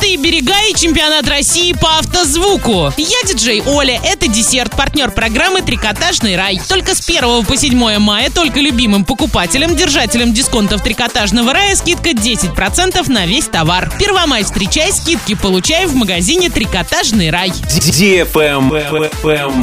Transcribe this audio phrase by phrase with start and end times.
[0.00, 2.90] Чистые берега и чемпионат России по автозвуку.
[2.96, 4.00] Я диджей Оля.
[4.02, 6.58] Это десерт, партнер программы «Трикотажный рай».
[6.68, 13.12] Только с 1 по 7 мая только любимым покупателям, держателям дисконтов «Трикотажного рая» скидка 10%
[13.12, 13.92] на весь товар.
[13.98, 17.50] Первомай встречай, скидки получай в магазине «Трикотажный рай».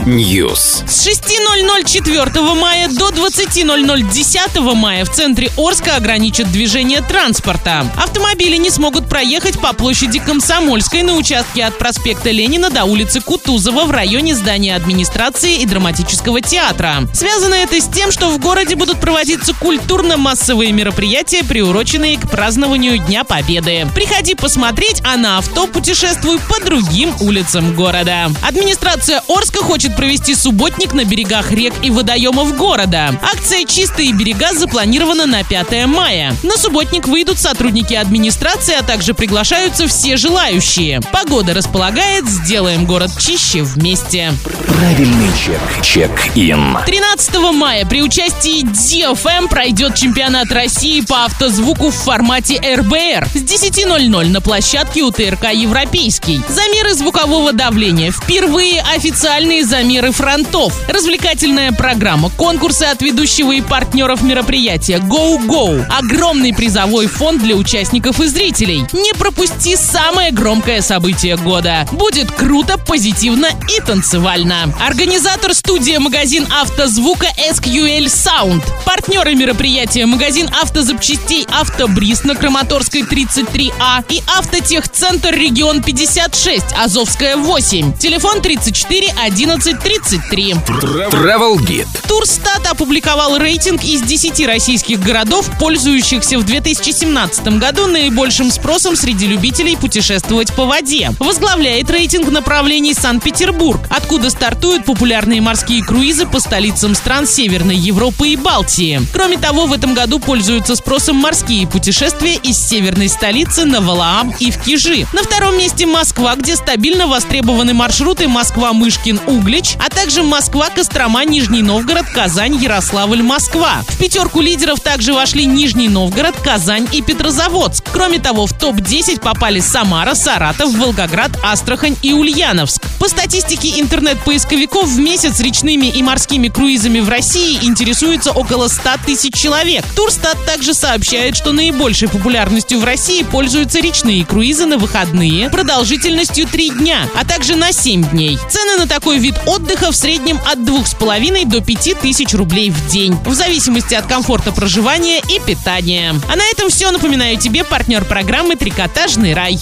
[0.05, 0.87] News.
[0.87, 7.91] С 6.00 4 мая до 20.00 10 мая в центре Орска ограничат движение транспорта.
[7.97, 13.85] Автомобили не смогут проехать по площади Комсомольской на участке от проспекта Ленина до улицы Кутузова
[13.85, 17.07] в районе здания администрации и драматического театра.
[17.13, 23.23] Связано это с тем, что в городе будут проводиться культурно-массовые мероприятия, приуроченные к празднованию Дня
[23.23, 23.87] Победы.
[23.95, 28.29] Приходи посмотреть, а на авто путешествуй по другим улицам города.
[28.45, 33.17] Администрация Орска хочет провести субботник на берегах рек и водоемов города.
[33.21, 36.35] Акция «Чистые берега» запланирована на 5 мая.
[36.43, 41.01] На субботник выйдут сотрудники администрации, а также приглашаются все желающие.
[41.11, 44.33] Погода располагает, сделаем город чище вместе.
[44.67, 45.59] Правильный чек.
[45.83, 46.77] Чек-ин.
[46.85, 54.29] 13 мая при участии DFM пройдет чемпионат России по автозвуку в формате РБР с 10.00
[54.29, 56.41] на площадке УТРК «Европейский».
[56.47, 58.11] Замеры звукового давления.
[58.11, 60.73] Впервые официальные замеры фронтов.
[60.87, 65.83] Развлекательная программа, конкурсы от ведущего и партнеров мероприятия Go Go.
[65.89, 68.85] Огромный призовой фонд для участников и зрителей.
[68.93, 71.87] Не пропусти самое громкое событие года.
[71.91, 74.71] Будет круто, позитивно и танцевально.
[74.79, 78.63] Организатор студия магазин автозвука SQL Sound.
[78.85, 87.97] Партнеры мероприятия магазин автозапчастей Автобриз на Краматорской 33А и Автотехцентр регион 56 Азовская 8.
[87.97, 90.51] Телефон 34 11 33.
[90.53, 91.87] Travel Guide.
[92.07, 99.75] Турстат опубликовал рейтинг из 10 российских городов, пользующихся в 2017 году наибольшим спросом среди любителей
[99.87, 101.11] путешествовать по воде.
[101.17, 108.35] Возглавляет рейтинг направлений Санкт-Петербург, откуда стартуют популярные морские круизы по столицам стран Северной Европы и
[108.35, 108.99] Балтии.
[109.13, 114.51] Кроме того, в этом году пользуются спросом морские путешествия из северной столицы на Валаам и
[114.51, 115.07] в Кижи.
[115.13, 122.61] На втором месте Москва, где стабильно востребованы маршруты Москва-Мышкин-Углич, а также Москва-Кострома, Нижний Новгород, Казань,
[122.61, 123.83] Ярославль, Москва.
[123.87, 127.85] В пятерку лидеров также вошли Нижний Новгород, Казань и Петрозаводск.
[127.93, 132.81] Кроме того, в топ-10 попали Самара, Саратов, Волгоград, Астрахань и Ульяновск.
[132.99, 139.35] По статистике интернет-поисковиков в месяц речными и морскими круизами в России интересуется около 100 тысяч
[139.35, 139.85] человек.
[139.95, 146.71] Турстат также сообщает, что наибольшей популярностью в России пользуются речные круизы на выходные продолжительностью 3
[146.71, 148.39] дня, а также на 7 дней.
[148.49, 153.15] Цены на такой вид отдыха в среднем от 2,5 до 5 тысяч рублей в день,
[153.23, 156.15] в зависимости от комфорта проживания и питания.
[156.27, 156.89] А на этом все.
[156.89, 159.53] Напоминаю тебе партнер программы «Трикотажный рай».